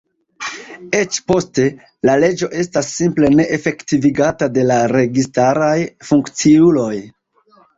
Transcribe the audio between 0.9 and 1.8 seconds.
Eĉ poste,